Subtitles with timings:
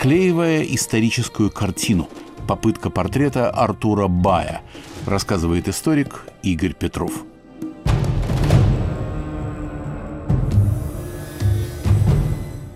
[0.00, 2.08] Склеивая историческую картину,
[2.48, 4.62] попытка портрета Артура Бая,
[5.06, 7.12] рассказывает историк Игорь Петров.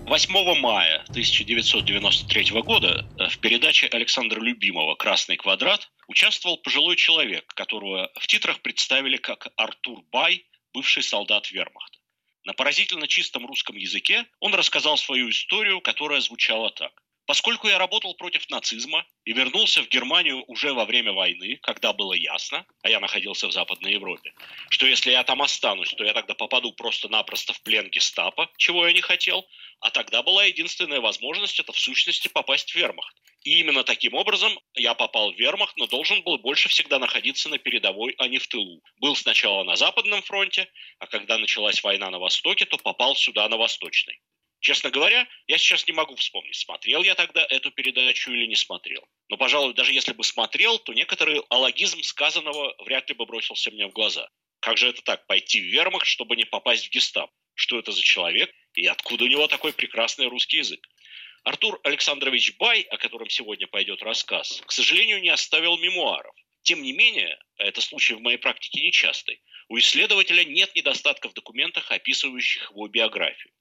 [0.05, 8.11] 8 мая 1993 года э, в передаче Александра Любимого «Красный квадрат» участвовал пожилой человек, которого
[8.19, 10.45] в титрах представили как Артур Бай,
[10.75, 11.97] бывший солдат вермахта.
[12.43, 17.01] На поразительно чистом русском языке он рассказал свою историю, которая звучала так.
[17.25, 22.13] Поскольку я работал против нацизма и вернулся в Германию уже во время войны, когда было
[22.13, 24.33] ясно, а я находился в Западной Европе,
[24.69, 28.93] что если я там останусь, то я тогда попаду просто-напросто в плен гестапо, чего я
[28.93, 29.47] не хотел,
[29.79, 33.15] а тогда была единственная возможность это в сущности попасть в вермахт.
[33.43, 37.57] И именно таким образом я попал в вермахт, но должен был больше всегда находиться на
[37.57, 38.81] передовой, а не в тылу.
[38.97, 40.67] Был сначала на Западном фронте,
[40.99, 44.19] а когда началась война на Востоке, то попал сюда на Восточный.
[44.65, 49.07] Честно говоря, я сейчас не могу вспомнить, смотрел я тогда эту передачу или не смотрел.
[49.29, 53.85] Но, пожалуй, даже если бы смотрел, то некоторый алогизм сказанного вряд ли бы бросился мне
[53.85, 54.27] в глаза.
[54.61, 57.29] Как же это так, пойти в вермахт, чтобы не попасть в гестап?
[57.53, 60.83] Что это за человек и откуда у него такой прекрасный русский язык?
[61.43, 66.33] Артур Александрович Бай, о котором сегодня пойдет рассказ, к сожалению, не оставил мемуаров.
[66.63, 71.91] Тем не менее, это случай в моей практике нечастый, у исследователя нет недостатков в документах,
[71.91, 73.51] описывающих его биографию.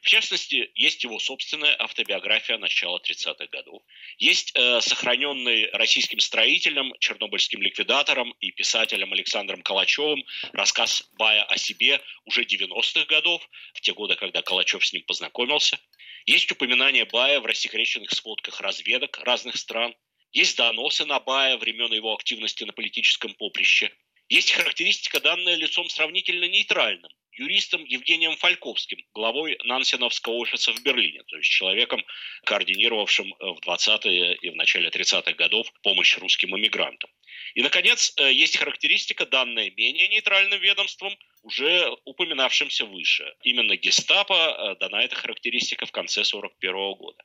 [0.00, 3.82] В частности, есть его собственная автобиография начала 30-х годов.
[4.18, 12.00] Есть э, сохраненный российским строителем, чернобыльским ликвидатором и писателем Александром Калачевым рассказ Бая о себе
[12.24, 15.78] уже 90-х годов, в те годы, когда Калачев с ним познакомился.
[16.24, 19.94] Есть упоминание Бая в рассекреченных сводках разведок разных стран.
[20.32, 23.92] Есть доносы на Бая времен его активности на политическом поприще.
[24.32, 31.36] Есть характеристика, данная лицом сравнительно нейтральным, юристом Евгением Фальковским, главой Нансеновского офиса в Берлине, то
[31.36, 32.02] есть человеком,
[32.46, 37.10] координировавшим в 20-е и в начале 30-х годов помощь русским иммигрантам.
[37.52, 43.34] И, наконец, э, есть характеристика, данная менее нейтральным ведомством, уже упоминавшимся выше.
[43.42, 47.22] Именно гестапо э, дана эта характеристика в конце 1941 года.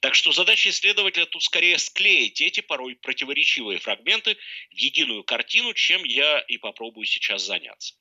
[0.00, 4.36] Так что задача исследователя тут скорее склеить эти порой противоречивые фрагменты
[4.70, 7.94] в единую картину, чем я и попробую сейчас заняться.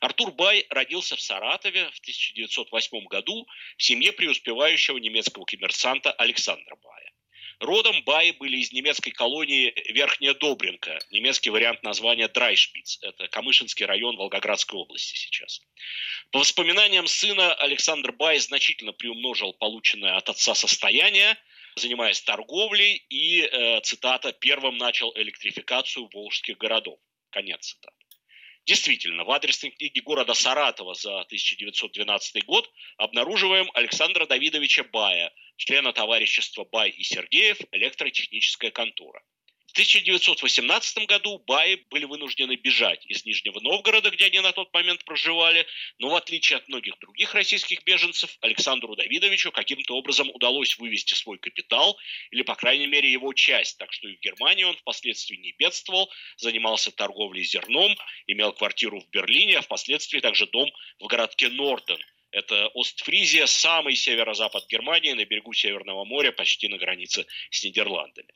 [0.00, 3.46] Артур Бай родился в Саратове в 1908 году
[3.78, 7.12] в семье преуспевающего немецкого коммерсанта Александра Бая.
[7.60, 12.98] Родом Баи были из немецкой колонии Верхняя Добринка, немецкий вариант названия Драйшпиц.
[13.02, 15.60] Это Камышинский район Волгоградской области сейчас.
[16.30, 21.36] По воспоминаниям сына, Александр Бай значительно приумножил полученное от отца состояние,
[21.76, 26.98] занимаясь торговлей и, э, цитата, первым начал электрификацию волжских городов.
[27.30, 27.93] Конец цитаты.
[28.66, 36.64] Действительно, в адресной книге города Саратова за 1912 год обнаруживаем Александра Давидовича Бая, члена товарищества
[36.64, 39.22] Бай и Сергеев «Электротехническая контора».
[39.74, 45.66] 1918 году Баи были вынуждены бежать из Нижнего Новгорода, где они на тот момент проживали,
[45.98, 51.38] но в отличие от многих других российских беженцев, Александру Давидовичу каким-то образом удалось вывести свой
[51.38, 51.98] капитал,
[52.30, 56.08] или, по крайней мере, его часть, так что и в Германии он впоследствии не бедствовал,
[56.36, 57.96] занимался торговлей зерном,
[58.28, 60.70] имел квартиру в Берлине, а впоследствии также дом
[61.00, 61.98] в городке Норден,
[62.30, 68.30] это Остфризия, самый северо-запад Германии, на берегу Северного моря, почти на границе с Нидерландами.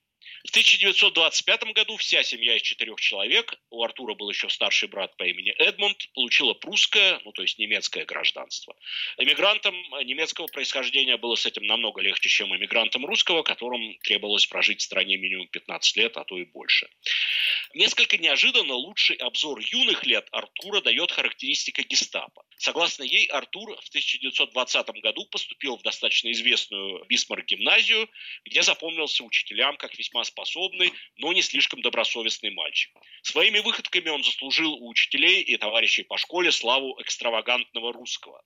[0.45, 5.25] В 1925 году вся семья из четырех человек, у Артура был еще старший брат по
[5.25, 8.77] имени Эдмунд, получила прусское, ну то есть немецкое гражданство.
[9.19, 9.75] Эмигрантам
[10.05, 15.17] немецкого происхождения было с этим намного легче, чем эмигрантам русского, которым требовалось прожить в стране
[15.17, 16.89] минимум 15 лет, а то и больше.
[17.75, 22.45] Несколько неожиданно лучший обзор юных лет Артура дает характеристика гестапо.
[22.57, 28.09] Согласно ей, Артур в 1920 году поступил в достаточно известную Бисмарк-гимназию,
[28.45, 32.93] где запомнился учителям как весьма способный, но не слишком добросовестный мальчик.
[33.23, 38.43] Своими выходками он заслужил у учителей и товарищей по школе славу экстравагантного русского.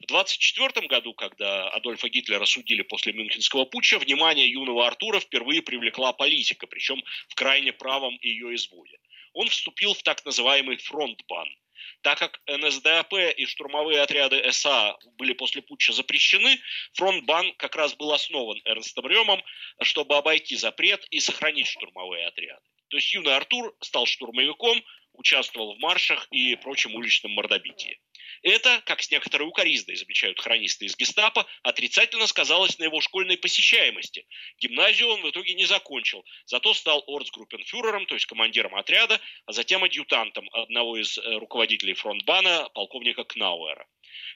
[0.00, 6.12] В 1924 году, когда Адольфа Гитлера судили после Мюнхенского путча, внимание юного Артура впервые привлекла
[6.12, 8.98] политика, причем в крайне правом ее изводе.
[9.32, 11.48] Он вступил в так называемый фронтбан–
[12.02, 16.60] так как НСДАП и штурмовые отряды СА были после путча запрещены,
[16.94, 19.42] фронтбан как раз был основан Эрнстом Ремом,
[19.82, 22.62] чтобы обойти запрет и сохранить штурмовые отряды.
[22.88, 24.82] То есть юный Артур стал штурмовиком,
[25.18, 27.98] участвовал в маршах и прочем уличном мордобитии.
[28.42, 34.26] Это, как с некоторой укоризной замечают хронисты из гестапо, отрицательно сказалось на его школьной посещаемости.
[34.60, 39.84] Гимназию он в итоге не закончил, зато стал орцгруппенфюрером, то есть командиром отряда, а затем
[39.84, 43.86] адъютантом одного из э, руководителей фронтбана, полковника Кнауэра.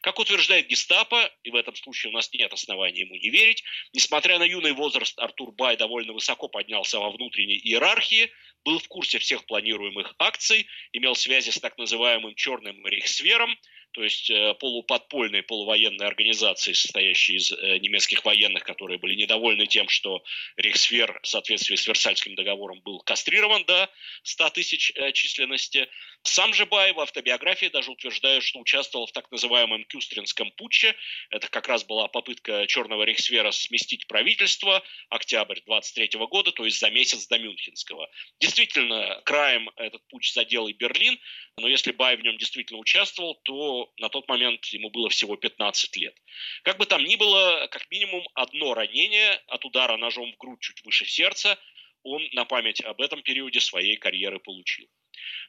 [0.02, 3.62] Как утверждает гестапо, и в этом случае у нас нет оснований ему не верить,
[3.92, 8.30] несмотря на юный возраст, Артур Бай довольно высоко поднялся во внутренней иерархии,
[8.64, 13.56] был в курсе всех планируемых акций, имел связи с так называемым черным рейхсвером,
[13.92, 19.88] то есть э, полуподпольной, полувоенной организации, состоящей из э, немецких военных, которые были недовольны тем,
[19.88, 20.22] что
[20.56, 23.90] Рейхсвер в соответствии с Версальским договором был кастрирован до
[24.22, 25.88] 100 тысяч э, численности.
[26.22, 30.94] Сам же Бай в автобиографии даже утверждает, что участвовал в так называемом Кюстринском путче.
[31.30, 36.90] Это как раз была попытка Черного Рейхсвера сместить правительство, октябрь 23 года, то есть за
[36.90, 38.08] месяц до Мюнхенского.
[38.38, 41.18] Действительно, краем этот путь задел и Берлин,
[41.56, 45.96] но если Бай в нем действительно участвовал, то на тот момент ему было всего 15
[45.96, 46.16] лет.
[46.62, 50.84] Как бы там ни было, как минимум одно ранение от удара ножом в грудь чуть
[50.84, 51.58] выше сердца
[52.02, 54.88] он на память об этом периоде своей карьеры получил.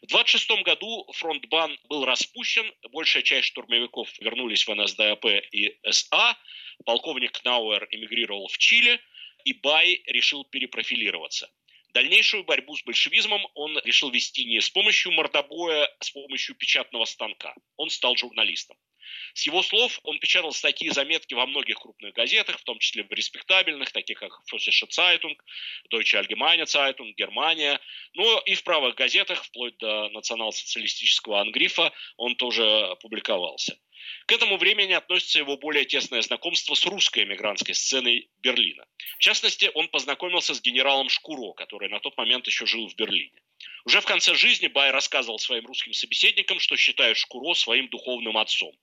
[0.01, 6.37] В 26 году фронтбан был распущен, большая часть штурмовиков вернулись в НСДАП и СА,
[6.85, 8.99] полковник Науэр эмигрировал в Чили,
[9.45, 11.49] и Бай решил перепрофилироваться–
[11.93, 17.03] Дальнейшую борьбу с большевизмом он решил вести не с помощью мордобоя, а с помощью печатного
[17.05, 17.53] станка.
[17.75, 18.77] Он стал журналистом.
[19.33, 23.03] С его слов он печатал статьи и заметки во многих крупных газетах, в том числе
[23.03, 25.35] в респектабельных, таких как Фосиша Zeitung,
[25.93, 27.79] Deutsche Allgemeine Zeitung, Германия,
[28.13, 33.77] но и в правых газетах, вплоть до национал-социалистического ангрифа, он тоже публиковался.
[34.25, 38.85] К этому времени относится его более тесное знакомство с русской эмигрантской сценой Берлина.
[39.17, 43.41] В частности, он познакомился с генералом Шкуро, который на тот момент еще жил в Берлине.
[43.85, 48.73] Уже в конце жизни Бай рассказывал своим русским собеседникам, что считает Шкуро своим духовным отцом.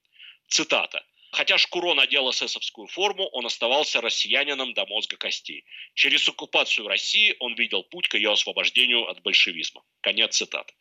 [0.48, 1.04] Цитата.
[1.30, 5.64] Хотя Шкуро надел эсэсовскую форму, он оставался россиянином до мозга костей.
[5.94, 9.82] Через оккупацию России он видел путь к ее освобождению от большевизма.
[10.00, 10.74] Конец цитаты.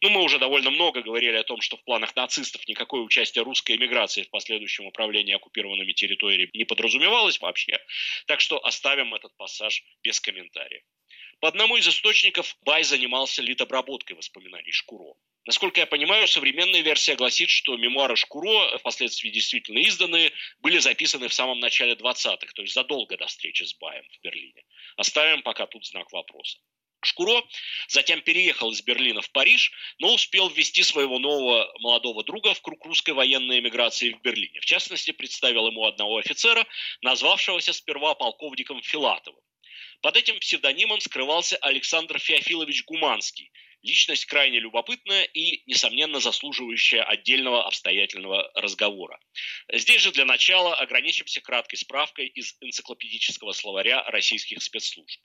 [0.00, 3.76] Ну, мы уже довольно много говорили о том, что в планах нацистов никакое участие русской
[3.76, 7.78] эмиграции в последующем управлении оккупированными территориями не подразумевалось вообще.
[8.26, 10.82] Так что оставим этот пассаж без комментариев.
[11.40, 15.14] По одному из источников Бай занимался литобработкой воспоминаний Шкуро.
[15.44, 21.34] Насколько я понимаю, современная версия гласит, что мемуары Шкуро, впоследствии действительно изданные, были записаны в
[21.34, 24.64] самом начале 20-х, то есть задолго до встречи с Баем в Берлине.
[24.96, 26.58] Оставим пока тут знак вопроса.
[27.04, 27.42] Шкуро
[27.88, 32.84] затем переехал из Берлина в Париж, но успел ввести своего нового молодого друга в круг
[32.86, 34.60] русской военной эмиграции в Берлине.
[34.60, 36.64] В частности, представил ему одного офицера,
[37.00, 39.40] назвавшегося сперва полковником Филатовым.
[40.00, 43.50] Под этим псевдонимом скрывался Александр Феофилович Гуманский,
[43.82, 49.20] личность крайне любопытная и, несомненно, заслуживающая отдельного обстоятельного разговора.
[49.72, 55.20] Здесь же для начала ограничимся краткой справкой из энциклопедического словаря российских спецслужб.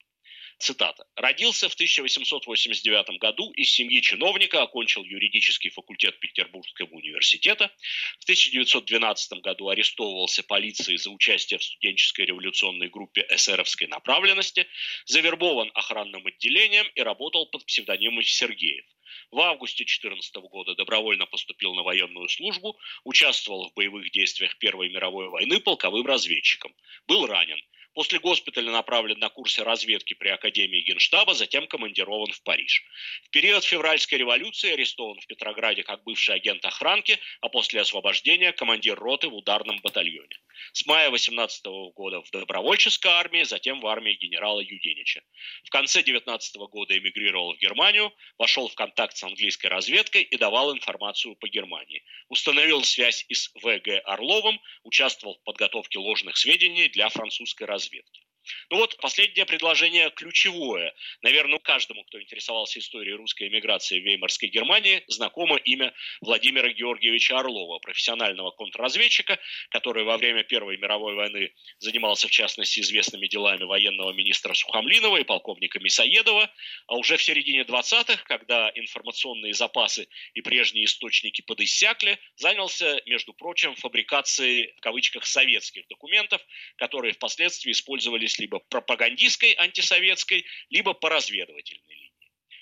[0.60, 1.06] Цитата.
[1.16, 7.72] «Родился в 1889 году из семьи чиновника, окончил юридический факультет Петербургского университета.
[8.20, 14.66] В 1912 году арестовывался полицией за участие в студенческой революционной группе эсеровской направленности,
[15.06, 18.86] завербован охранным отделением и работал под псевдонимом Сергеев.
[19.30, 25.30] В августе 2014 года добровольно поступил на военную службу, участвовал в боевых действиях Первой мировой
[25.30, 26.74] войны полковым разведчиком.
[27.08, 27.60] Был ранен.
[27.98, 32.84] После госпиталя направлен на курсы разведки при Академии Генштаба, затем командирован в Париж.
[33.24, 39.00] В период февральской революции арестован в Петрограде как бывший агент охранки, а после освобождения командир
[39.00, 40.38] роты в ударном батальоне.
[40.74, 45.24] С мая 18 года в добровольческой армии, затем в армии генерала Юденича.
[45.64, 50.72] В конце 19 года эмигрировал в Германию, вошел в контакт с английской разведкой и давал
[50.72, 52.04] информацию по Германии.
[52.30, 54.00] Установил связь и с В.Г.
[54.06, 58.27] Орловым, участвовал в подготовке ложных сведений для французской разведки разведки.
[58.70, 60.94] Ну вот, последнее предложение ключевое.
[61.22, 67.80] Наверное, каждому, кто интересовался историей русской эмиграции в Веймарской Германии, знакомо имя Владимира Георгиевича Орлова,
[67.80, 69.40] профессионального контрразведчика,
[69.70, 75.24] который во время Первой мировой войны занимался, в частности, известными делами военного министра Сухомлинова и
[75.24, 76.50] полковника Мисоедова,
[76.88, 83.76] а уже в середине 20-х, когда информационные запасы и прежние источники подиссякли, занялся, между прочим,
[83.76, 86.42] фабрикацией, в кавычках, советских документов,
[86.78, 92.08] которые впоследствии использовались либо пропагандистской антисоветской, либо по разведывательной линии.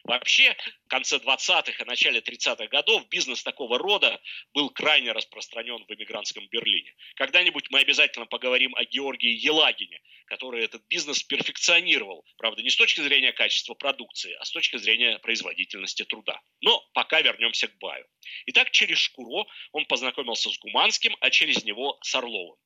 [0.05, 0.55] Вообще,
[0.86, 4.22] в конце 20-х и начале 30-х годов бизнес такого рода
[4.53, 6.94] был крайне распространен в эмигрантском Берлине.
[7.15, 12.24] Когда-нибудь мы обязательно поговорим о Георгии Елагине, который этот бизнес перфекционировал.
[12.38, 16.39] Правда, не с точки зрения качества продукции, а с точки зрения производительности труда.
[16.62, 18.05] Но пока вернемся к Баю.
[18.46, 22.60] Итак, через Шкуро он познакомился с Гуманским, а через него с Орловым.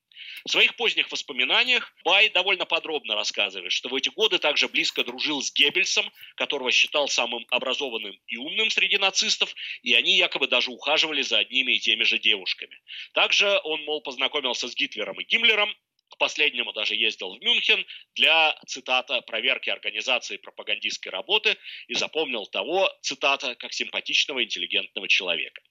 [0.45, 5.41] В своих поздних воспоминаниях Бай довольно подробно рассказывает, что в эти годы также близко дружил
[5.41, 11.21] с Геббельсом, которого считал самым образованным и умным среди нацистов, и они якобы даже ухаживали
[11.21, 12.79] за одними и теми же девушками.
[13.13, 15.75] Также он, мол, познакомился с Гитлером и Гиммлером,
[16.09, 17.85] к последнему даже ездил в Мюнхен
[18.15, 21.57] для, цитата, проверки организации пропагандистской работы
[21.88, 25.61] и запомнил того, цитата, как симпатичного интеллигентного человека.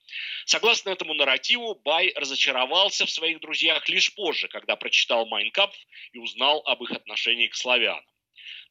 [0.46, 5.72] Согласно этому нарративу, Бай разочаровался в своих друзьях лишь позже, когда прочитал «Майнкамп»
[6.12, 8.04] и узнал об их отношении к славянам.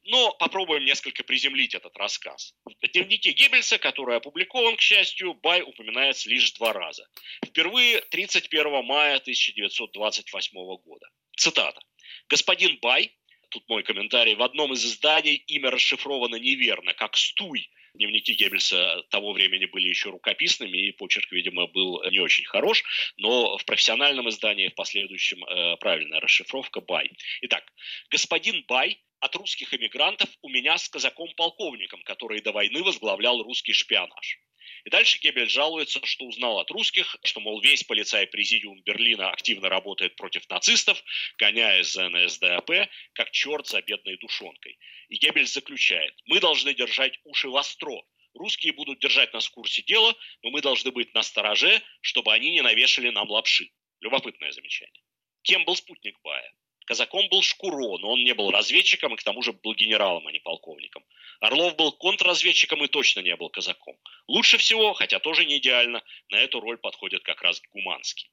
[0.04, 2.54] Но попробуем несколько приземлить этот рассказ.
[2.64, 7.06] В дневнике Геббельса, который опубликован, к счастью, Бай упоминается лишь два раза.
[7.44, 11.08] Впервые 31 мая 1928 года.
[11.36, 11.80] Цитата.
[12.28, 13.14] «Господин Бай,
[13.50, 17.70] тут мой комментарий, в одном из изданий имя расшифровано неверно, как «Стуй».
[17.98, 22.84] Дневники Геббельса того времени были еще рукописными, и почерк, видимо, был не очень хорош,
[23.16, 27.10] но в профессиональном издании в последующем э, правильная расшифровка «Бай».
[27.42, 27.64] Итак,
[28.08, 34.38] господин Бай от русских эмигрантов у меня с казаком-полковником, который до войны возглавлял русский шпионаж.
[34.84, 39.68] И дальше Геббель жалуется, что узнал от русских, что, мол, весь полицай президиум Берлина активно
[39.68, 41.02] работает против нацистов,
[41.38, 42.70] гоняясь за НСДАП,
[43.12, 44.78] как черт за бедной душонкой.
[45.08, 48.02] И Геббель заключает, мы должны держать уши востро,
[48.34, 52.50] Русские будут держать нас в курсе дела, но мы должны быть на стороже, чтобы они
[52.50, 53.70] не навешали нам лапши.
[54.00, 55.02] Любопытное замечание.
[55.42, 56.52] Кем был спутник Бая?
[56.88, 60.32] Казаком был Шкуро, но он не был разведчиком и к тому же был генералом, а
[60.32, 61.04] не полковником.
[61.38, 63.94] Орлов был контрразведчиком и точно не был казаком.
[64.26, 68.30] Лучше всего, хотя тоже не идеально, на эту роль подходит как раз Гуманский.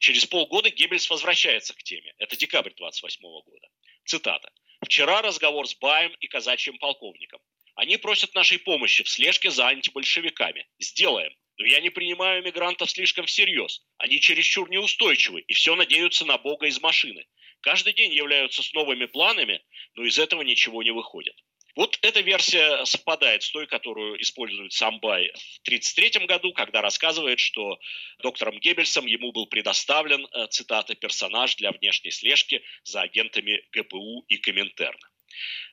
[0.00, 2.12] Через полгода Геббельс возвращается к теме.
[2.18, 3.68] Это декабрь 28 года.
[4.04, 4.50] Цитата.
[4.84, 7.40] «Вчера разговор с Баем и казачьим полковником.
[7.76, 10.66] Они просят нашей помощи в слежке за антибольшевиками.
[10.80, 11.32] Сделаем.
[11.56, 13.86] Но я не принимаю мигрантов слишком всерьез.
[13.98, 17.24] Они чересчур неустойчивы и все надеются на Бога из машины
[17.62, 19.64] каждый день являются с новыми планами,
[19.94, 21.36] но из этого ничего не выходит.
[21.74, 27.40] Вот эта версия совпадает с той, которую использует сам Бай в 1933 году, когда рассказывает,
[27.40, 27.78] что
[28.18, 34.36] доктором Геббельсом ему был предоставлен, э, цитата, персонаж для внешней слежки за агентами ГПУ и
[34.36, 35.08] Коминтерна.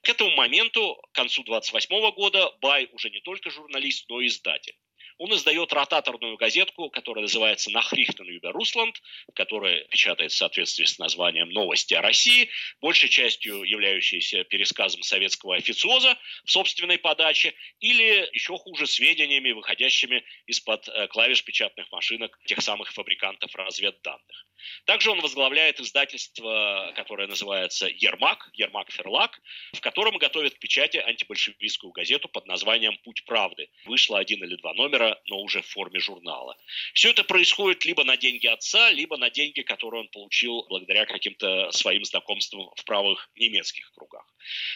[0.03, 4.77] К этому моменту, к концу 1928 года, Бай уже не только журналист, но и издатель.
[5.19, 9.01] Он издает ротаторную газетку, которая называется «Нахрихтен über Русланд»,
[9.35, 12.49] которая печатается в соответствии с названием «Новости о России»,
[12.79, 20.87] большей частью являющейся пересказом советского официоза в собственной подаче, или еще хуже сведениями, выходящими из-под
[20.87, 24.45] э, клавиш печатных машинок тех самых фабрикантов разведданных.
[24.85, 29.39] Также он возглавляет издательство, которое называется «Ермак», «Ермак Ферлак»,
[29.73, 33.69] в котором готовит к печати антибольшевистскую газету под названием «Путь правды».
[33.85, 36.57] Вышло один или два номера, но уже в форме журнала.
[36.93, 41.71] Все это происходит либо на деньги отца, либо на деньги, которые он получил благодаря каким-то
[41.71, 44.25] своим знакомствам в правых немецких кругах.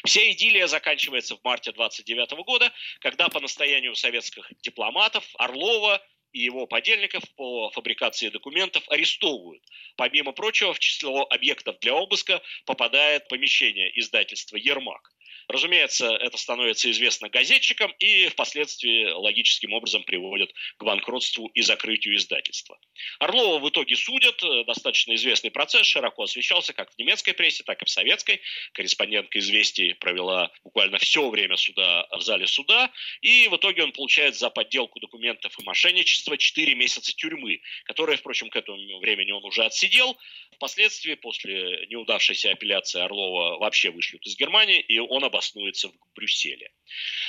[0.06, 6.02] Вся идиллия заканчивается в марте 29 года, когда по настоянию советских дипломатов Орлова
[6.34, 9.64] и его подельников по фабрикации документов арестовывают.
[9.96, 15.13] Помимо прочего, в число объектов для обыска попадает помещение издательства «Ермак».
[15.48, 22.80] Разумеется, это становится известно газетчикам и впоследствии логическим образом приводит к банкротству и закрытию издательства.
[23.20, 24.42] Орлова в итоге судят.
[24.66, 28.42] Достаточно известный процесс широко освещался как в немецкой прессе, так и в советской.
[28.74, 32.92] Корреспондентка «Известий» провела буквально все время суда в зале суда.
[33.22, 38.50] И в итоге он получает за подделку документов и мошенничество 4 месяца тюрьмы, которые, впрочем,
[38.50, 40.18] к этому времени он уже отсидел.
[40.56, 46.72] Впоследствии, после неудавшейся апелляции Орлова, вообще вышлют из Германии, и он обоснуется в Брюсселе.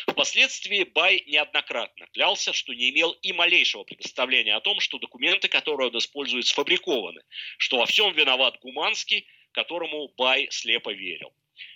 [0.06, 5.88] Впоследствии Бай неоднократно клялся, что не имел и малейшего представления о том, что документы, которые
[5.88, 7.23] он использует, сфабрикованы,
[7.58, 11.32] что во всем виноват Гуманский, которому Бай слепо верил.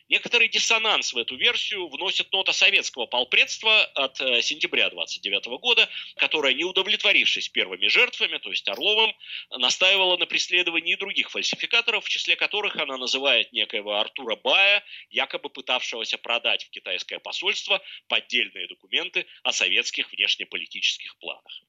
[0.08, 5.86] Некоторый диссонанс в эту версию вносит нота советского полпредства от э, сентября 29 года,
[6.16, 9.14] которая, не удовлетворившись первыми жертвами, то есть Орловым,
[9.50, 16.16] настаивала на преследовании других фальсификаторов, в числе которых она называет некоего Артура Бая, якобы пытавшегося
[16.16, 21.62] продать в китайское посольство поддельные документы о советских внешнеполитических планах.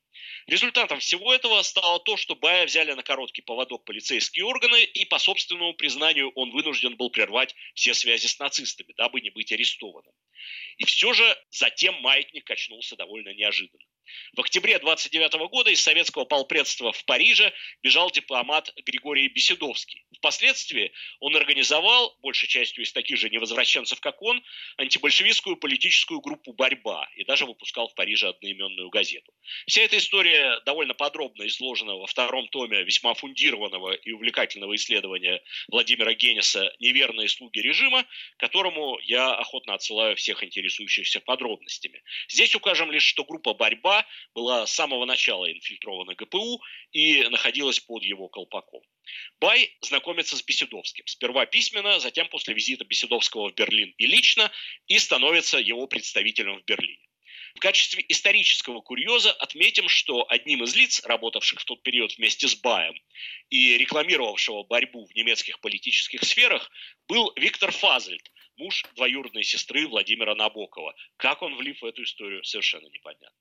[0.47, 5.19] Результатом всего этого стало то, что Бая взяли на короткий поводок полицейские органы, и по
[5.19, 10.13] собственному признанию он вынужден был прервать все связи с нацистами, дабы не быть арестованным.
[10.77, 13.83] И все же затем маятник качнулся довольно неожиданно.
[14.35, 20.05] В октябре 29 года из советского полпредства в Париже бежал дипломат Григорий Беседовский.
[20.17, 24.43] Впоследствии он организовал, большей частью из таких же невозвращенцев, как он,
[24.77, 29.33] антибольшевистскую политическую группу «Борьба» и даже выпускал в Париже одноименную газету.
[29.65, 36.13] Вся эта история довольно подробно изложена во втором томе весьма фундированного и увлекательного исследования Владимира
[36.13, 38.05] Генниса «Неверные слуги режима»,
[38.37, 42.03] которому я охотно отсылаю всех интересующихся подробностями.
[42.27, 43.99] Здесь укажем лишь, что группа «Борьба»
[44.34, 48.82] была с самого начала инфильтрована ГПУ и находилась под его колпаком.
[49.39, 51.08] Бай знакомится с Беседовским.
[51.08, 54.51] Сперва письменно, затем после визита Беседовского в Берлин и лично,
[54.88, 57.10] и становится его представителем в Берлине.
[57.56, 62.56] В качестве исторического курьеза отметим, что одним из лиц, работавших в тот период вместе с
[62.56, 62.94] Баем
[63.50, 66.70] и рекламировавшего борьбу в немецких политических сферах,
[67.08, 70.96] был Виктор Фазельд, муж двоюродной сестры Владимира Набокова.
[71.18, 73.32] Как он влип в эту историю, совершенно непонятно.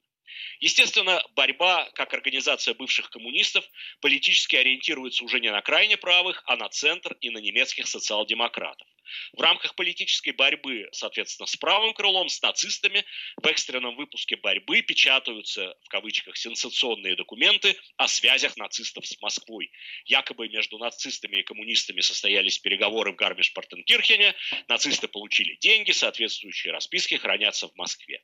[0.60, 3.64] Естественно, борьба, как организация бывших коммунистов,
[4.00, 8.86] политически ориентируется уже не на крайне правых, а на центр и на немецких социал-демократов.
[9.32, 13.04] В рамках политической борьбы, соответственно, с правым крылом, с нацистами,
[13.36, 19.70] в экстренном выпуске борьбы печатаются, в кавычках, сенсационные документы о связях нацистов с Москвой.
[20.04, 24.34] Якобы между нацистами и коммунистами состоялись переговоры в Гармиш-Партенкирхене,
[24.68, 28.22] нацисты получили деньги, соответствующие расписки хранятся в Москве.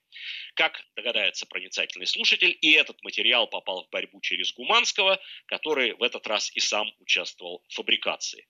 [0.54, 1.46] Как догадается
[1.94, 6.60] проницательный слушатель, и этот материал попал в борьбу через Гуманского, который в этот раз и
[6.60, 8.46] сам участвовал в фабрикации.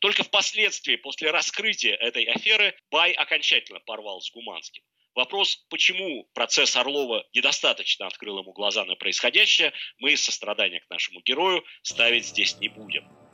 [0.00, 4.82] Только впоследствии, после раскрытия этой аферы, Бай окончательно порвал с Гуманским.
[5.14, 11.20] Вопрос, почему процесс Орлова недостаточно открыл ему глаза на происходящее, мы из сострадания к нашему
[11.22, 13.27] герою ставить здесь не будем.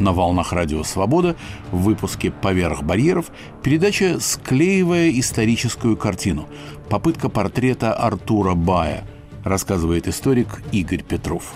[0.00, 1.36] На волнах Радио Свобода
[1.70, 3.30] в выпуске «Поверх барьеров»
[3.62, 6.48] передача «Склеивая историческую картину».
[6.88, 9.06] Попытка портрета Артура Бая,
[9.44, 11.52] рассказывает историк Игорь Петров.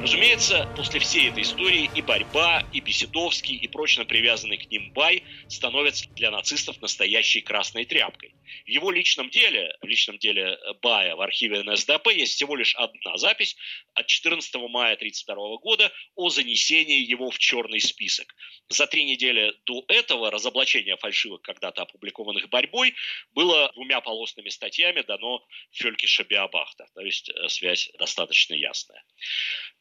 [0.00, 5.24] Разумеется, после всей этой истории и борьба, и Беседовский, и прочно привязанный к ним Бай
[5.48, 8.32] становятся для нацистов настоящей красной тряпкой.
[8.64, 13.16] В его личном деле, в личном деле Бая в архиве НСДАП есть всего лишь одна
[13.16, 13.56] запись
[13.94, 18.34] от 14 мая 1932 года о занесении его в черный список.
[18.68, 22.94] За три недели до этого разоблачение фальшивок, когда-то опубликованных борьбой,
[23.32, 26.86] было двумя полосными статьями дано Фелькиша Биабахта.
[26.94, 29.04] То есть э, связь достаточно ясная.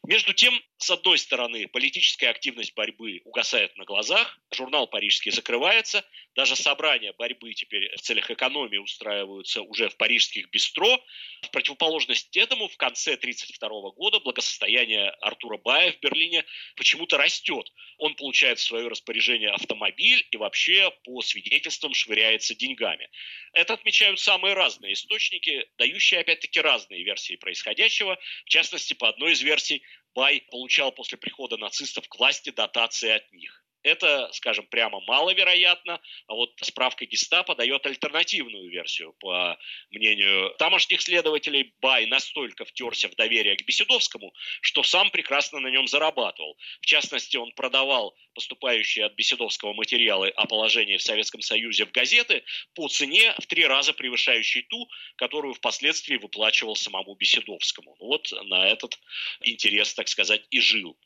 [0.07, 6.03] Между тем, с одной стороны, политическая активность борьбы угасает на глазах, журнал парижский закрывается,
[6.35, 11.03] даже собрания борьбы теперь в целях экономии устраиваются уже в парижских бистро.
[11.41, 17.71] В противоположность этому в конце 1932 года благосостояние Артура Бая в Берлине почему-то растет.
[17.97, 23.09] Он получает в свое распоряжение автомобиль и вообще по свидетельствам швыряется деньгами.
[23.53, 28.17] Это отмечают самые разные источники, дающие опять-таки разные версии происходящего.
[28.45, 33.31] В частности, по одной из версий, Бай получал после прихода нацистов к власти дотации от
[33.31, 33.61] них.
[33.83, 39.13] Это, скажем, прямо маловероятно, а вот справка гестапо дает альтернативную версию.
[39.19, 39.57] По
[39.89, 45.87] мнению тамошних следователей, Бай настолько втерся в доверие к Беседовскому, что сам прекрасно на нем
[45.87, 46.57] зарабатывал.
[46.81, 52.43] В частности, он продавал поступающие от Беседовского материалы о положении в Советском Союзе в газеты
[52.75, 57.95] по цене в три раза превышающей ту, которую впоследствии выплачивал самому Беседовскому.
[57.99, 58.99] Ну вот на этот
[59.41, 60.97] интерес, так сказать, и жил.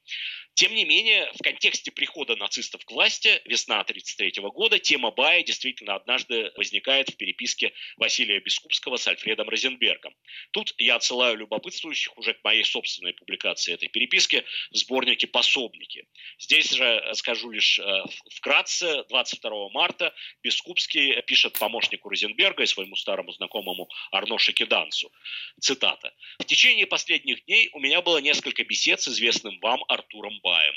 [0.55, 5.95] Тем не менее, в контексте прихода нацистов к власти весна 1933 года тема Бая действительно
[5.95, 10.15] однажды возникает в переписке Василия Бескупского с Альфредом Розенбергом.
[10.51, 16.07] Тут я отсылаю любопытствующих уже к моей собственной публикации этой переписки в сборнике «Пособники».
[16.39, 23.31] Здесь же скажу лишь э, вкратце, 22 марта Бескупский пишет помощнику Розенберга и своему старому
[23.31, 25.11] знакомому Арно Шакиданцу.
[25.59, 26.13] Цитата.
[26.39, 30.75] «В течение последних дней у меня было несколько бесед с известным вам Артуром Баем.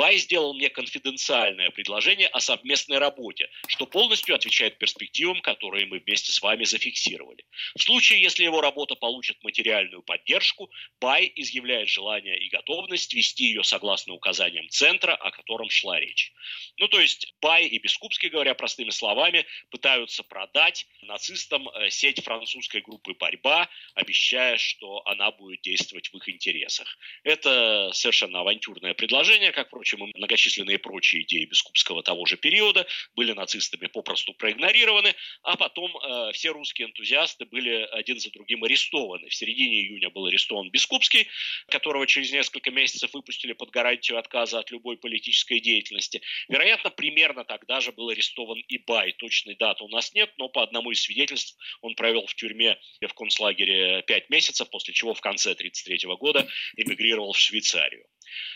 [0.00, 6.32] Бай сделал мне конфиденциальное предложение о совместной работе, что полностью отвечает перспективам, которые мы вместе
[6.32, 7.44] с вами зафиксировали.
[7.76, 10.70] В случае, если его работа получит материальную поддержку,
[11.02, 16.32] Бай изъявляет желание и готовность вести ее согласно указаниям центра, о котором шла речь.
[16.78, 22.80] Ну, то есть Бай и Бескупский, говоря простыми словами, пытаются продать нацистам э, сеть французской
[22.80, 26.96] группы «Борьба», обещая, что она будет действовать в их интересах.
[27.22, 32.86] Это совершенно авантюрное предложение, как, впрочем, впрочем, и многочисленные прочие идеи Бескупского того же периода
[33.14, 39.28] были нацистами попросту проигнорированы, а потом э, все русские энтузиасты были один за другим арестованы.
[39.28, 41.28] В середине июня был арестован Бескупский,
[41.68, 46.22] которого через несколько месяцев выпустили под гарантию отказа от любой политической деятельности.
[46.48, 49.12] Вероятно, примерно тогда же был арестован и Бай.
[49.12, 53.14] Точной даты у нас нет, но по одному из свидетельств он провел в тюрьме в
[53.14, 58.04] концлагере пять месяцев, после чего в конце 1933 года эмигрировал в Швейцарию.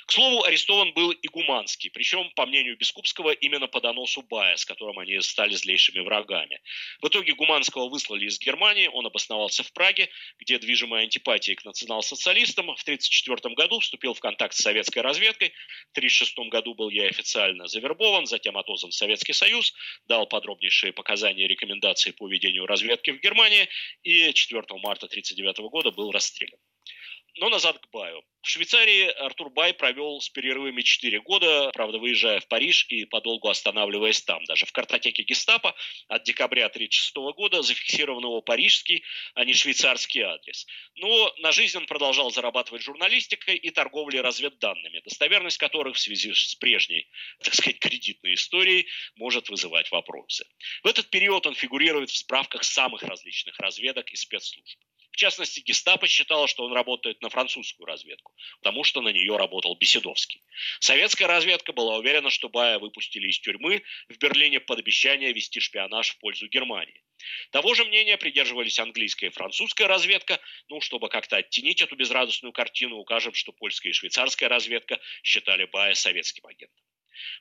[0.07, 4.65] К слову, арестован был и Гуманский, причем, по мнению Бескупского, именно по доносу Бая, с
[4.65, 6.61] которым они стали злейшими врагами.
[7.01, 12.67] В итоге Гуманского выслали из Германии, он обосновался в Праге, где, движимой антипатией к национал-социалистам,
[12.67, 15.49] в 1934 году вступил в контакт с советской разведкой,
[15.89, 19.75] в 1936 году был я официально завербован, затем отозван в Советский Союз,
[20.07, 23.69] дал подробнейшие показания и рекомендации по ведению разведки в Германии
[24.03, 26.59] и 4 марта 1939 года был расстрелян.
[27.37, 28.25] Но назад к Баю.
[28.43, 33.49] В Швейцарии Артур Бай провел с перерывами 4 года, правда, выезжая в Париж и подолгу
[33.49, 34.45] останавливаясь там.
[34.45, 35.75] Даже в картотеке гестапо
[36.09, 39.03] от декабря 1936 года зафиксирован его парижский,
[39.35, 40.67] а не швейцарский адрес.
[40.97, 46.55] Но на жизнь он продолжал зарабатывать журналистикой и торговлей разведданными, достоверность которых в связи с
[46.55, 47.09] прежней,
[47.43, 50.47] так сказать, кредитной историей может вызывать вопросы.
[50.85, 54.79] В этот период он фигурирует в справках самых различных разведок и спецслужб.
[55.15, 59.77] В частности, гестапо считало, что он работает на французскую разведку, потому что на нее работал
[59.77, 60.43] Беседовский.
[60.81, 66.11] Советская разведка была уверена, что Бая выпустили из тюрьмы в Берлине под обещание вести шпионаж
[66.11, 67.01] в пользу Германии.
[67.53, 70.41] Того же мнения придерживались английская и французская разведка.
[70.69, 75.95] Ну, чтобы как-то оттенить эту безрадостную картину, укажем, что польская и швейцарская разведка считали Бая
[75.95, 76.85] советским агентом.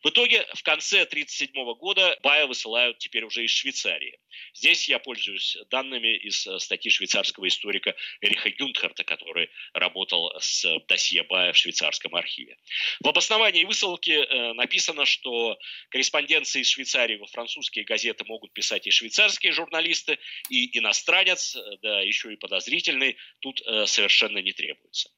[0.01, 4.19] В итоге в конце 1937 года Бая высылают теперь уже из Швейцарии.
[4.53, 11.23] Здесь я пользуюсь данными из э, статьи швейцарского историка Эриха Гюнтхарта, который работал с досье
[11.23, 12.57] Бая в швейцарском архиве.
[13.01, 15.57] В обосновании высылки э, написано, что
[15.89, 22.01] корреспонденции из Швейцарии во французские газеты могут писать и швейцарские журналисты, и иностранец, э, да
[22.01, 25.09] еще и подозрительный, тут совершенно не требуется.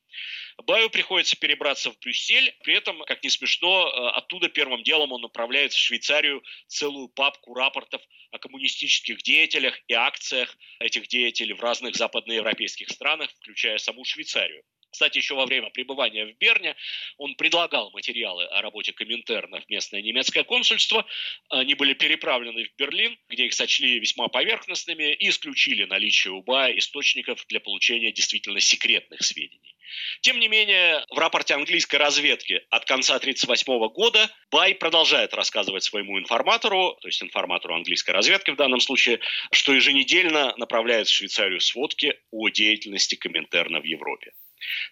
[0.64, 5.22] Баю приходится перебраться в Брюссель, при этом, как не смешно, э, оттуда первым делом он
[5.22, 8.02] направляет в Швейцарию целую папку рапортов
[8.32, 14.64] о коммунистических деятелях и акциях этих деятелей в разных западноевропейских странах, включая саму Швейцарию.
[14.96, 16.74] Кстати, еще во время пребывания в Берне
[17.18, 21.06] он предлагал материалы о работе Коминтерна в местное немецкое консульство.
[21.50, 26.78] Они были переправлены в Берлин, где их сочли весьма поверхностными и исключили наличие у Бая
[26.78, 29.75] источников для получения действительно секретных сведений.
[30.22, 36.20] Тем не менее, в рапорте английской разведки от конца 1938 года Бай продолжает рассказывать своему
[36.20, 39.20] информатору, то есть информатору английской разведки в данном случае,
[39.52, 44.32] что еженедельно направляет в Швейцарию сводки о деятельности Коминтерна в Европе.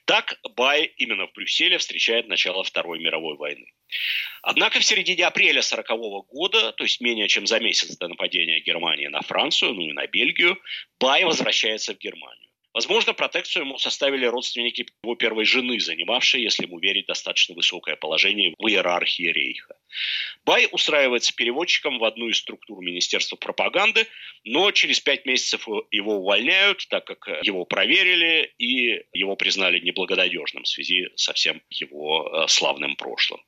[0.05, 3.71] Так Бай именно в Брюсселе встречает начало Второй мировой войны.
[4.41, 9.07] Однако в середине апреля 1940 года, то есть менее чем за месяц до нападения Германии
[9.07, 10.59] на Францию, ну и на Бельгию,
[10.99, 12.52] Бай возвращается в Германию.
[12.73, 18.55] Возможно, протекцию ему составили родственники его первой жены, занимавшие, если ему верить, достаточно высокое положение
[18.57, 19.75] в иерархии рейха.
[20.43, 24.07] Бай устраивается переводчиком в одну из структур Министерства пропаганды,
[24.43, 30.67] но через пять месяцев его увольняют, так как его проверили и его признали неблагонадежным в
[30.67, 33.41] связи со всем его э, славным прошлым.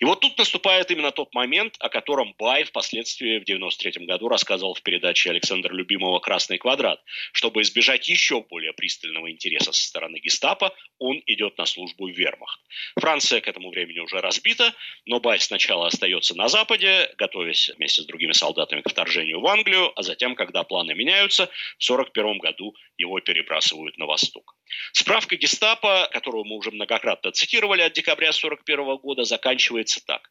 [0.00, 4.74] И вот тут наступает именно тот момент, о котором Бай впоследствии в 1993 году рассказывал
[4.74, 7.02] в передаче Александра Любимого «Красный квадрат».
[7.32, 12.60] Чтобы избежать еще более пристального интереса со стороны гестапо, он идет на службу в вермахт.
[12.98, 14.74] Франция к этому времени уже разбита,
[15.06, 19.92] но Бай сначала остается на Западе, готовясь вместе с другими солдатами к вторжению в Англию,
[19.98, 21.46] а затем, когда планы меняются,
[21.78, 24.56] в 1941 году его перебрасывают на восток.
[24.92, 29.59] Справка гестапо, которую мы уже многократно цитировали от декабря 1941 года, заканчивается
[30.06, 30.30] так.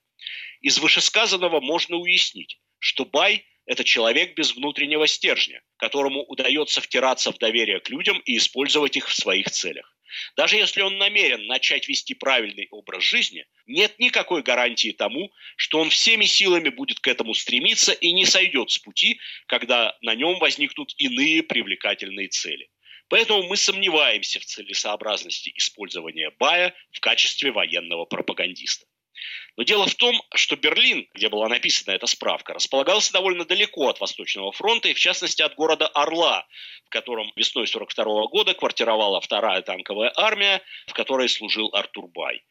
[0.62, 7.38] Из вышесказанного можно уяснить, что Бай– это человек без внутреннего стержня, которому удается втираться в
[7.38, 9.96] доверие к людям и использовать их в своих целях.
[10.36, 15.89] Даже если он намерен начать вести правильный образ жизни, нет никакой гарантии тому, что он
[15.92, 20.94] всеми силами будет к этому стремиться и не сойдет с пути, когда на нем возникнут
[20.98, 22.70] иные привлекательные цели.
[23.08, 28.86] Поэтому мы сомневаемся в целесообразности использования Бая в качестве военного пропагандиста.
[29.60, 34.00] Но дело в том, что Берлин, где была написана эта справка, располагался довольно далеко от
[34.00, 36.48] Восточного фронта и, в частности, от города Орла,
[36.86, 42.41] в котором весной 1942 года квартировала вторая танковая армия, в которой служил Артур Бай.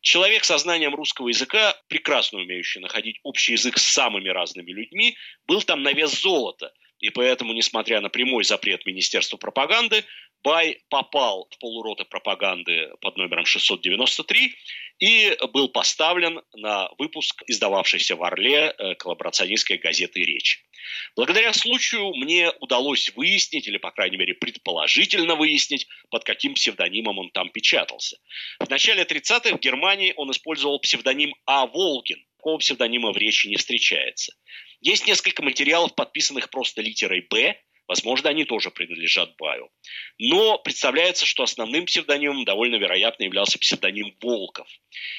[0.00, 5.60] Человек со знанием русского языка, прекрасно умеющий находить общий язык с самыми разными людьми, был
[5.60, 6.72] там на вес золота–
[7.04, 10.04] и поэтому, несмотря на прямой запрет Министерства пропаганды,
[10.44, 14.54] Бай попал в полуроты пропаганды под номером 693
[14.98, 20.62] и был поставлен на выпуск издававшейся в Орле э, коллаборационистской газеты «Речь».
[21.16, 27.30] Благодаря случаю мне удалось выяснить, или, по крайней мере, предположительно выяснить, под каким псевдонимом он
[27.30, 28.18] там печатался.
[28.60, 31.66] В начале 30-х в Германии он использовал псевдоним А.
[31.66, 32.22] Волгин.
[32.36, 34.34] Такого псевдонима в речи не встречается.
[34.82, 39.70] Есть несколько материалов, подписанных просто литерой «Б», Возможно, они тоже принадлежат Баю.
[40.18, 44.66] Но представляется, что основным псевдонимом довольно вероятно являлся псевдоним Волков.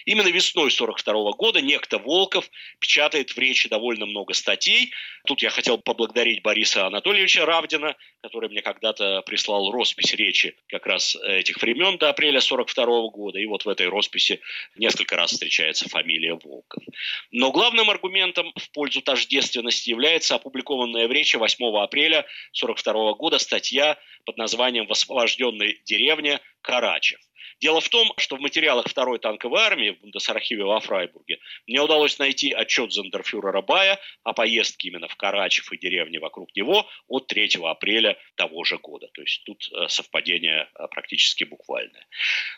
[0.05, 2.49] Именно весной 1942 года некто Волков
[2.79, 4.91] печатает в речи довольно много статей.
[5.27, 11.15] Тут я хотел поблагодарить Бориса Анатольевича Равдина, который мне когда-то прислал роспись речи как раз
[11.15, 13.39] этих времен до апреля 1942 года.
[13.39, 14.41] И вот в этой росписи
[14.75, 16.83] несколько раз встречается фамилия Волков.
[17.31, 23.97] Но главным аргументом в пользу тождественности является опубликованная в речи 8 апреля 1942 года статья
[24.25, 27.19] под названием «В освобожденной деревне Карачев».
[27.61, 32.19] Дело в том, что в материалах второй танковой армии в Бундесархиве во Фрайбурге мне удалось
[32.19, 37.51] найти отчет зондерфюрера Бая о поездке именно в Карачев и деревне вокруг него от 3
[37.63, 39.07] апреля того же года.
[39.13, 42.07] То есть тут э, совпадение э, практически буквальное.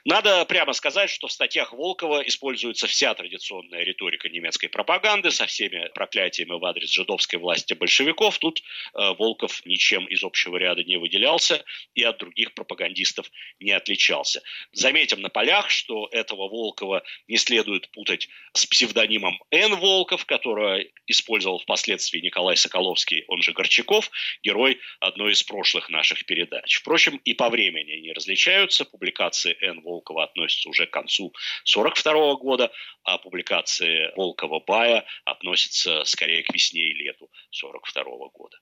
[0.03, 5.89] Надо прямо сказать, что в статьях Волкова используется вся традиционная риторика немецкой пропаганды со всеми
[5.93, 8.39] проклятиями в адрес жидовской власти большевиков.
[8.39, 8.61] Тут
[8.95, 13.29] э, Волков ничем из общего ряда не выделялся и от других пропагандистов
[13.59, 14.41] не отличался.
[14.87, 19.75] Заметим на полях, что этого Волкова не следует путать с псевдонимом Н.
[19.75, 24.09] Волков, которого использовал впоследствии Николай Соколовский, он же Горчаков,
[24.43, 26.77] герой одной из прошлых наших передач.
[26.77, 28.85] Впрочем, и по времени они различаются.
[28.85, 29.81] Публикации Н.
[29.81, 31.33] Волкова относятся уже к концу
[31.65, 32.71] 1942 года,
[33.03, 38.57] а публикации Волкова-Бая относятся скорее к весне и лету 1942 года.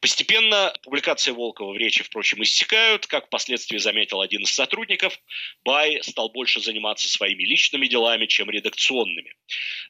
[0.00, 3.08] Постепенно публикации Волкова в речи, впрочем, иссякают.
[3.08, 5.18] Как впоследствии заметил один из сотрудников,
[5.64, 9.34] Бай стал больше заниматься своими личными делами, чем редакционными.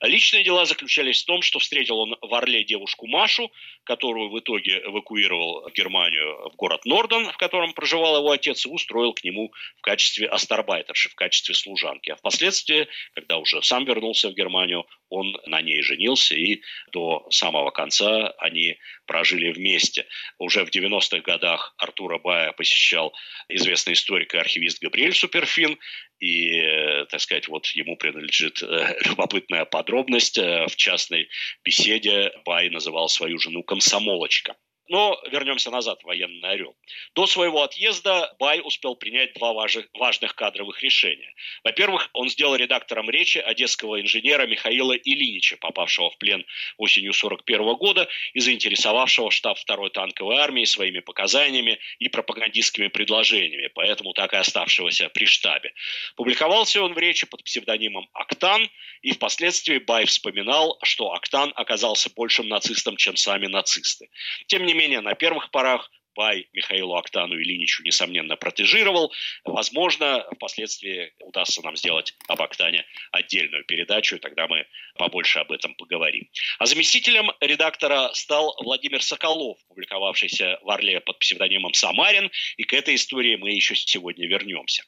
[0.01, 3.51] Личные дела заключались в том, что встретил он в Орле девушку Машу,
[3.85, 8.69] которую в итоге эвакуировал в Германию в город Норден, в котором проживал его отец, и
[8.69, 12.11] устроил к нему в качестве астарбайтерши, в качестве служанки.
[12.11, 17.71] А впоследствии, когда уже сам вернулся в Германию, он на ней женился, и до самого
[17.71, 20.07] конца они прожили вместе.
[20.39, 23.15] Уже в 90-х годах Артура Бая посещал
[23.49, 25.15] известный историк и архивист Габриэль
[25.64, 25.79] Суперфин,
[26.20, 30.38] и, э, так сказать, вот ему принадлежит э, любопытная подробность.
[30.38, 31.29] Э, в частной
[31.64, 34.57] беседе Бай называл свою жену комсомолочка.
[34.88, 36.77] Но вернемся назад в военный орел.
[37.14, 41.33] До своего отъезда Бай успел принять два важных, кадровых решения.
[41.62, 46.44] Во-первых, он сделал редактором речи одесского инженера Михаила Ильинича, попавшего в плен
[46.77, 54.12] осенью 1941 года и заинтересовавшего штаб второй танковой армии своими показаниями и пропагандистскими предложениями, поэтому
[54.12, 55.73] так и оставшегося при штабе.
[56.16, 58.68] Публиковался он в речи под псевдонимом Актан,
[59.01, 64.09] и впоследствии Бай вспоминал, что Актан оказался большим нацистом, чем сами нацисты.
[64.47, 69.13] Тем не менее, на первых порах Бай Михаилу Актану Ильиничу, несомненно, протежировал.
[69.45, 75.75] Возможно, впоследствии удастся нам сделать об Актане отдельную передачу, и тогда мы побольше об этом
[75.75, 76.29] поговорим.
[76.59, 82.95] А заместителем редактора стал Владимир Соколов, публиковавшийся в Орле под псевдонимом Самарин, и к этой
[82.95, 84.85] истории мы еще сегодня вернемся.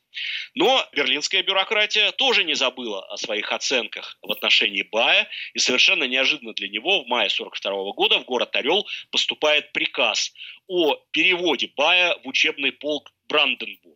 [0.54, 6.54] Но берлинская бюрократия тоже не забыла о своих оценках в отношении Бая, и совершенно неожиданно
[6.54, 10.32] для него в мае 1942 года в город Орел поступает приказ
[10.68, 13.95] о переводе Бая в учебный полк Бранденбург.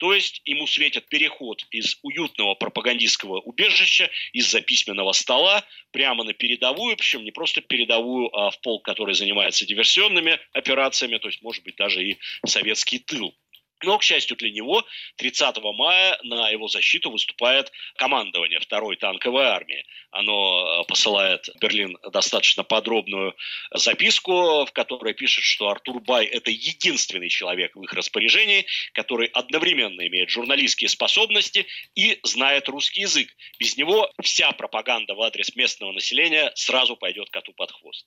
[0.00, 6.96] То есть ему светит переход из уютного пропагандистского убежища, из-за письменного стола, прямо на передовую,
[6.96, 11.76] причем не просто передовую, а в полк, который занимается диверсионными операциями, то есть, может быть,
[11.76, 13.36] даже и советский тыл.
[13.82, 14.84] Но, к счастью для него,
[15.16, 19.84] 30 мая на его защиту выступает командование второй танковой армии.
[20.10, 23.34] Оно э, посылает в Берлин достаточно подробную
[23.72, 30.06] записку, в которой пишет, что Артур Бай– это единственный человек в их распоряжении, который одновременно
[30.08, 33.28] имеет журналистские способности и знает русский язык.
[33.58, 38.06] Без него вся пропаганда в адрес местного населения сразу пойдет коту под хвост.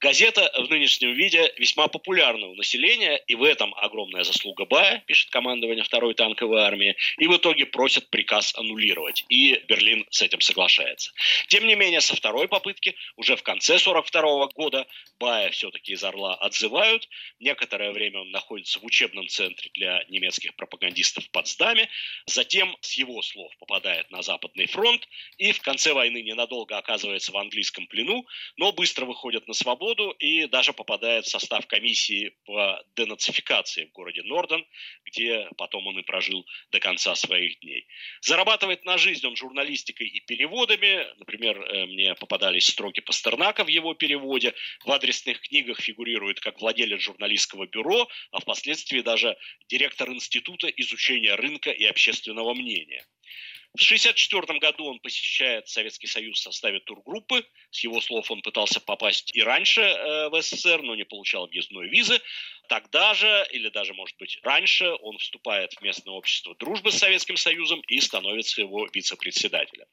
[0.00, 5.30] Газета в нынешнем виде весьма популярна у населения, и в этом огромная заслуга Бая, пишет
[5.30, 9.24] командование второй танковой армии, и в итоге просят приказ аннулировать.
[9.28, 11.10] И Берлин с этим соглашается.
[11.48, 14.86] Тем не менее, со второй попытки, уже в конце 42 года,
[15.18, 17.08] Бая все-таки из Орла отзывают.
[17.40, 21.88] Некоторое время он находится в учебном центре для немецких пропагандистов в Потсдаме.
[22.26, 27.36] Затем, с его слов, попадает на Западный фронт и в конце войны ненадолго оказывается в
[27.36, 33.86] английском плену, но быстро выходит на свободу и даже попадает в состав комиссии по денацификации
[33.86, 34.66] в городе Норден,
[35.04, 37.86] где потом он и прожил до конца своих дней.
[38.20, 41.06] Зарабатывает на жизнь он журналистикой и переводами.
[41.18, 44.54] Например, э, мне попадались строки Пастернака в его переводе.
[44.84, 49.36] В адресных книгах фигурирует как владелец журналистского бюро, а впоследствии даже
[49.68, 53.04] директор Института изучения рынка и общественного мнения.
[53.74, 57.44] В 1964 году он посещает Советский Союз в составе тургруппы.
[57.70, 61.88] С его слов он пытался попасть и раньше э, в СССР, но не получал въездной
[61.88, 62.18] визы.
[62.68, 67.38] Тогда же, или даже, может быть, раньше, он вступает в местное общество дружбы с Советским
[67.38, 69.86] Союзом и становится его вице-председателем.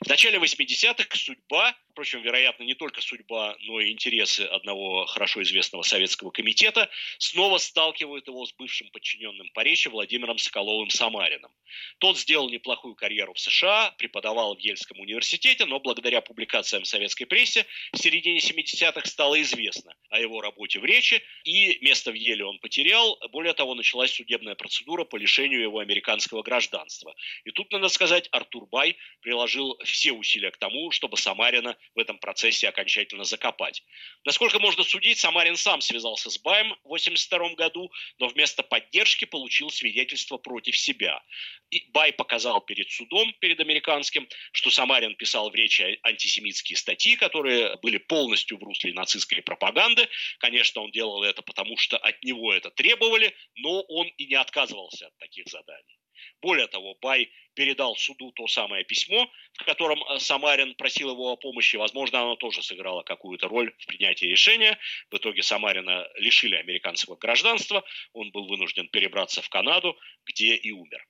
[0.00, 5.82] В начале 80-х судьба, впрочем, вероятно, не только судьба, но и интересы одного хорошо известного
[5.82, 11.50] советского комитета снова сталкивают его с бывшим подчиненным по речи Владимиром Соколовым-Самариным.
[11.98, 17.24] Тот сделал неплохую карьеру в США, преподавал в Ельском университете, но благодаря публикациям в советской
[17.24, 22.44] прессе в середине 70-х стало известно о его работе в речи, и место в Еле
[22.44, 23.18] он потерял.
[23.30, 27.14] Более того, началась судебная процедура по лишению его американского гражданства.
[27.44, 32.18] И тут, надо сказать, Артур Бай приложил все усилия к тому, чтобы Самарина в этом
[32.18, 33.82] процессе окончательно закопать.
[34.24, 39.70] Насколько можно судить, Самарин сам связался с Баем в 1982 году, но вместо поддержки получил
[39.70, 41.22] свидетельство против себя.
[41.70, 47.76] И Бай показал перед судом, перед американским, что Самарин писал в речи антисемитские статьи, которые
[47.82, 50.08] были полностью в русле нацистской пропаганды.
[50.38, 55.06] Конечно, он делал это потому, что от него это требовали, но он и не отказывался
[55.08, 55.98] от таких заданий.
[56.42, 61.36] Более того, Бай передал суду то самое письмо, в котором э, Самарин просил его о
[61.36, 61.76] помощи.
[61.76, 64.78] Возможно, оно тоже сыграло какую-то роль в принятии решения.
[65.10, 67.84] В итоге Самарина лишили американского гражданства.
[68.12, 71.04] Он был вынужден перебраться в Канаду, где и умер.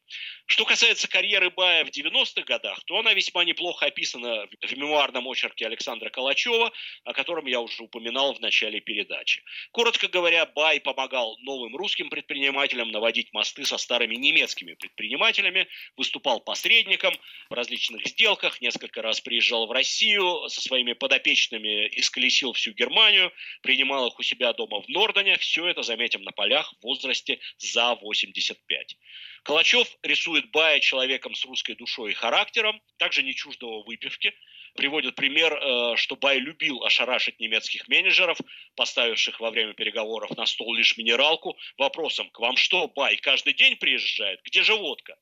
[0.47, 5.67] Что касается карьеры Бая в 90-х годах, то она весьма неплохо описана в мемуарном очерке
[5.67, 6.73] Александра Калачева,
[7.05, 9.43] о котором я уже упоминал в начале передачи.
[9.73, 17.15] Коротко говоря, Бай помогал новым русским предпринимателям наводить мосты со старыми немецкими предпринимателями, выступал посредником
[17.49, 24.09] в различных сделках, несколько раз приезжал в Россию со своими подопечными, исколесил всю Германию, принимал
[24.09, 25.37] их у себя дома в Нордоне.
[25.39, 28.97] Все это, заметим, на полях в возрасте за 85.
[29.43, 34.35] Калачев рисует Бая человеком с русской душой и характером, также не чуждого выпивки.
[34.75, 38.39] Приводит пример, э, что Бай любил ошарашить немецких менеджеров,
[38.77, 43.77] поставивших во время переговоров на стол лишь минералку, вопросом «К вам что, Бай, каждый день
[43.77, 44.41] приезжает?
[44.45, 45.17] Где же водка?»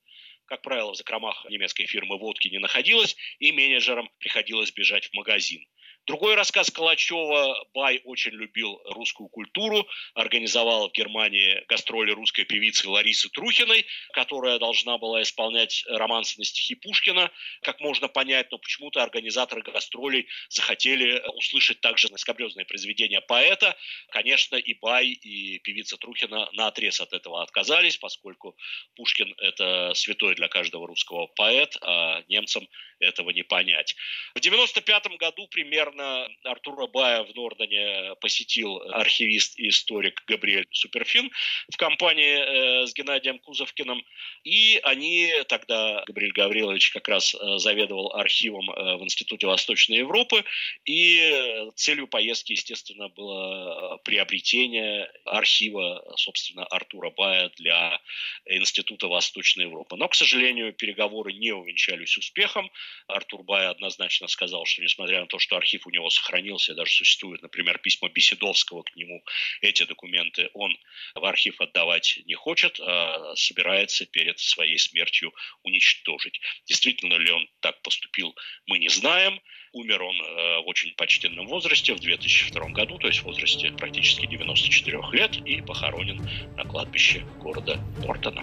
[0.49, 5.63] Как правило, в закромах немецкой фирмы водки не находилось, и менеджерам приходилось бежать в магазин.
[6.09, 7.67] Другой рассказ Калачева.
[7.75, 14.97] Бай очень любил русскую культуру, организовал в Германии гастроли русской певицы Ларисы Трухиной, которая должна
[14.97, 21.83] была исполнять романсы на стихи Пушкина, как можно понять, но почему-то организаторы гастролей захотели услышать
[21.83, 23.77] также скобрезное произведение поэта.
[24.09, 28.57] Конечно, и Бай, и певица Трухина на отрез от этого отказались, поскольку
[28.97, 32.67] Пушкин– это святой для каждого русского поэт, а немцам
[32.99, 33.95] этого не понять.
[34.35, 35.98] В 95 году примерно
[36.45, 41.31] Артура Бая в Нордоне посетил архивист и историк Габриэль Суперфин
[41.73, 44.05] в компании э, с Геннадием Кузовкиным.
[44.45, 50.45] И они тогда, Габриэль Гаврилович как раз э, заведовал архивом э, в Институте Восточной Европы.
[50.85, 58.01] И целью поездки, естественно, было приобретение архива, собственно, Артура Бая для
[58.47, 59.97] Института Восточной Европы.
[59.97, 62.71] Но, к сожалению, переговоры не увенчались успехом.
[63.07, 67.43] Артур Бай однозначно сказал, что несмотря на то, что архив у него сохранился, даже существует,
[67.43, 69.25] например, письма Беседовского к нему,
[69.63, 70.77] эти документы он
[71.15, 76.41] в архив отдавать не хочет, а собирается перед своей смертью уничтожить.
[76.67, 79.41] Действительно ли он так поступил, мы не знаем.
[79.73, 84.27] Умер он э, в очень почтенном возрасте, в 2002 году, то есть в возрасте практически
[84.27, 86.19] 94 лет, и похоронен
[86.57, 88.43] на кладбище города Портона.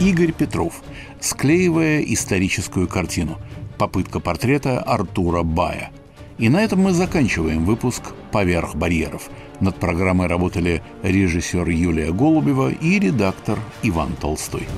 [0.00, 0.82] Игорь Петров,
[1.18, 3.38] склеивая историческую картину.
[3.78, 5.90] Попытка портрета Артура Бая.
[6.38, 9.28] И на этом мы заканчиваем выпуск «Поверх барьеров».
[9.58, 14.68] Над программой работали режиссер Юлия Голубева и редактор Иван Толстой.